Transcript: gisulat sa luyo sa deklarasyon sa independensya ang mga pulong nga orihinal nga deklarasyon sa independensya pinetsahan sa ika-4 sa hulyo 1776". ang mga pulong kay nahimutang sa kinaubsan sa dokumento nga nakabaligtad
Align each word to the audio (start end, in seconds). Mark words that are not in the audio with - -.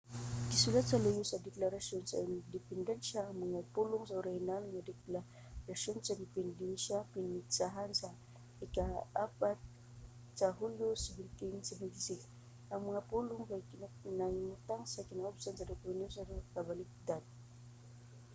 gisulat 0.51 0.85
sa 0.87 0.97
luyo 1.03 1.23
sa 1.27 1.43
deklarasyon 1.47 2.03
sa 2.07 2.21
independensya 2.33 3.19
ang 3.23 3.37
mga 3.45 3.61
pulong 3.75 4.03
nga 4.05 4.17
orihinal 4.23 4.63
nga 4.69 4.87
deklarasyon 4.91 5.97
sa 6.01 6.15
independensya 6.21 6.97
pinetsahan 7.13 7.91
sa 8.01 8.09
ika-4 8.65 9.43
sa 10.39 10.47
hulyo 10.57 10.89
1776". 10.93 12.21
ang 12.73 12.81
mga 12.89 13.01
pulong 13.11 13.43
kay 13.49 13.61
nahimutang 14.19 14.83
sa 14.93 15.05
kinaubsan 15.09 15.55
sa 15.57 15.69
dokumento 15.71 16.19
nga 16.23 16.35
nakabaligtad 16.39 17.23